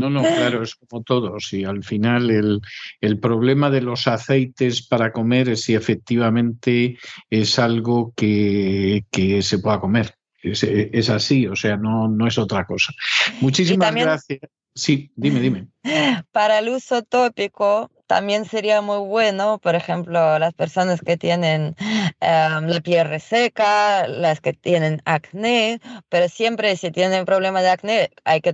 No, 0.00 0.08
no, 0.08 0.22
claro, 0.22 0.62
es 0.62 0.74
como 0.74 1.02
todo. 1.02 1.38
Si 1.38 1.64
al 1.64 1.84
final 1.84 2.30
el, 2.30 2.60
el, 3.02 3.20
problema 3.20 3.68
de 3.68 3.82
los 3.82 4.08
aceites 4.08 4.80
para 4.86 5.12
comer 5.12 5.50
es 5.50 5.64
si 5.64 5.74
efectivamente 5.74 6.96
es 7.28 7.58
algo 7.58 8.14
que, 8.16 9.04
que 9.10 9.42
se 9.42 9.58
pueda 9.58 9.80
comer. 9.80 10.14
Es, 10.42 10.64
es, 10.64 11.10
así, 11.10 11.46
o 11.46 11.54
sea, 11.54 11.76
no, 11.76 12.08
no 12.08 12.26
es 12.26 12.38
otra 12.38 12.64
cosa. 12.64 12.94
Muchísimas 13.42 13.94
gracias. 13.94 14.40
Sí, 14.74 15.12
dime, 15.14 15.40
dime. 15.40 15.68
Para 16.32 16.58
el 16.58 16.70
uso 16.70 17.02
tópico, 17.02 17.90
también 18.12 18.44
sería 18.44 18.82
muy 18.82 18.98
bueno, 18.98 19.58
por 19.58 19.74
ejemplo, 19.74 20.38
las 20.38 20.52
personas 20.52 21.00
que 21.00 21.16
tienen 21.16 21.74
em, 22.20 22.66
la 22.66 22.80
piel 22.82 23.08
reseca, 23.08 24.06
las 24.06 24.42
que 24.42 24.52
tienen 24.52 25.00
acné, 25.06 25.80
pero 26.10 26.28
siempre 26.28 26.76
si 26.76 26.90
tienen 26.90 27.24
problema 27.24 27.62
de 27.62 27.70
acné 27.70 28.10
hay 28.24 28.42
que 28.42 28.52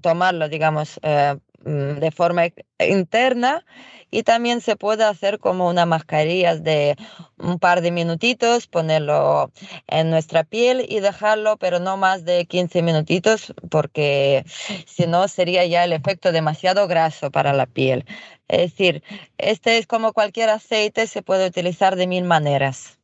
tomarlo, 0.00 0.48
digamos, 0.48 1.00
eh, 1.02 1.36
mm, 1.64 1.98
de 1.98 2.10
forma 2.12 2.42
interna 2.78 3.64
y 4.12 4.22
también 4.22 4.60
se 4.60 4.76
puede 4.76 5.02
hacer 5.04 5.40
como 5.40 5.68
una 5.68 5.86
mascarilla 5.86 6.56
de 6.56 6.96
un 7.38 7.58
par 7.58 7.80
de 7.80 7.90
minutitos, 7.90 8.66
ponerlo 8.68 9.50
en 9.88 10.10
nuestra 10.10 10.44
piel 10.44 10.86
y 10.88 11.00
dejarlo, 11.00 11.56
pero 11.56 11.80
no 11.80 11.96
más 11.96 12.24
de 12.24 12.46
15 12.46 12.82
minutitos 12.82 13.52
porque 13.70 14.44
si 14.86 15.06
no 15.06 15.26
sería 15.28 15.64
ya 15.66 15.84
el 15.84 15.92
efecto 15.92 16.30
demasiado 16.32 16.86
graso 16.88 17.30
para 17.32 17.52
la 17.52 17.66
piel. 17.66 18.04
Es 18.50 18.72
decir, 18.72 19.04
este 19.38 19.78
es 19.78 19.86
como 19.86 20.12
cualquier 20.12 20.50
aceite, 20.50 21.06
se 21.06 21.22
puede 21.22 21.46
utilizar 21.46 21.94
de 21.94 22.08
mil 22.08 22.24
maneras. 22.24 22.98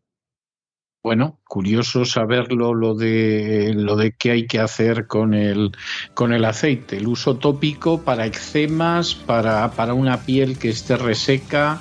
Bueno, 1.04 1.38
curioso 1.46 2.04
saberlo 2.04 2.74
lo 2.74 2.96
de 2.96 3.72
lo 3.72 3.94
de 3.94 4.10
qué 4.10 4.32
hay 4.32 4.46
que 4.48 4.58
hacer 4.58 5.06
con 5.06 5.34
el 5.34 5.70
con 6.14 6.32
el 6.32 6.44
aceite, 6.44 6.96
el 6.96 7.06
uso 7.06 7.36
tópico 7.36 8.02
para 8.02 8.26
eczemas, 8.26 9.14
para, 9.14 9.70
para 9.70 9.94
una 9.94 10.22
piel 10.22 10.58
que 10.58 10.70
esté 10.70 10.96
reseca, 10.96 11.78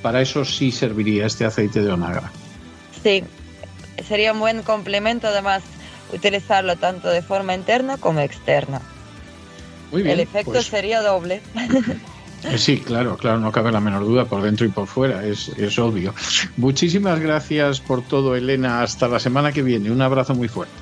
para 0.00 0.22
eso 0.22 0.46
sí 0.46 0.72
serviría 0.72 1.26
este 1.26 1.44
aceite 1.44 1.82
de 1.82 1.92
onagra. 1.92 2.32
Sí, 3.02 3.24
sería 4.08 4.32
un 4.32 4.40
buen 4.40 4.62
complemento 4.62 5.26
además 5.26 5.62
utilizarlo 6.14 6.76
tanto 6.76 7.10
de 7.10 7.20
forma 7.20 7.54
interna 7.54 7.98
como 7.98 8.20
externa. 8.20 8.80
Muy 9.90 10.02
bien, 10.02 10.14
el 10.14 10.20
efecto 10.20 10.52
pues 10.52 10.64
sería 10.64 11.02
doble. 11.02 11.42
Eh, 12.44 12.58
sí, 12.58 12.80
claro, 12.80 13.16
claro, 13.16 13.38
no 13.38 13.52
cabe 13.52 13.70
la 13.70 13.80
menor 13.80 14.04
duda, 14.04 14.24
por 14.24 14.42
dentro 14.42 14.66
y 14.66 14.68
por 14.68 14.86
fuera, 14.86 15.24
es, 15.24 15.48
es 15.56 15.78
obvio. 15.78 16.14
Muchísimas 16.56 17.20
gracias 17.20 17.80
por 17.80 18.02
todo, 18.02 18.34
Elena. 18.34 18.82
Hasta 18.82 19.08
la 19.08 19.20
semana 19.20 19.52
que 19.52 19.62
viene. 19.62 19.90
Un 19.90 20.02
abrazo 20.02 20.34
muy 20.34 20.48
fuerte. 20.48 20.74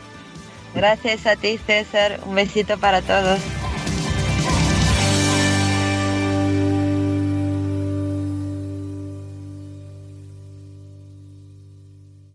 Gracias 0.75 1.27
a 1.27 1.37
ti, 1.37 1.59
César. 1.59 2.20
Un 2.27 2.35
besito 2.35 2.79
para 2.79 3.03
todos. 3.03 3.40